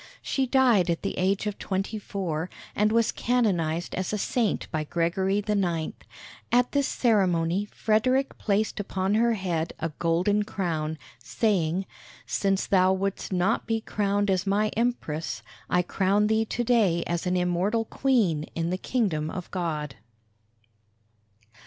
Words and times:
She 0.23 0.47
died 0.47 0.89
at 0.89 1.03
the 1.03 1.15
age 1.15 1.45
of 1.45 1.59
twenty 1.59 1.99
four, 1.99 2.49
and 2.75 2.91
was 2.91 3.11
canonized 3.11 3.93
as 3.93 4.11
a 4.11 4.17
saint 4.17 4.65
by 4.71 4.83
Gregory 4.83 5.43
IX. 5.47 5.93
At 6.51 6.71
this 6.71 6.87
ceremony 6.87 7.65
Frederick 7.65 8.35
placed 8.39 8.79
upon 8.79 9.13
her 9.13 9.33
head 9.35 9.73
a 9.79 9.89
golden 9.99 10.41
crown, 10.41 10.97
saying, 11.19 11.85
"Since 12.25 12.65
thou 12.65 12.91
wouldst 12.93 13.31
not 13.31 13.67
be 13.67 13.79
crowned 13.79 14.31
as 14.31 14.47
my 14.47 14.69
Empress, 14.69 15.43
I 15.69 15.83
crown 15.83 16.25
thee 16.25 16.45
to 16.45 16.63
day 16.63 17.03
as 17.05 17.27
an 17.27 17.37
immortal 17.37 17.85
Queen 17.85 18.45
in 18.55 18.71
the 18.71 18.79
kingdom 18.79 19.29
of 19.29 19.51
God." 19.51 19.97